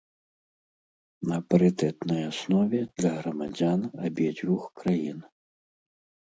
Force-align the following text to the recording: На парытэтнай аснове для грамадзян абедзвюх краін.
На 1.31 1.37
парытэтнай 1.49 2.23
аснове 2.31 2.81
для 3.03 3.11
грамадзян 3.19 3.81
абедзвюх 4.09 4.63
краін. 4.83 5.19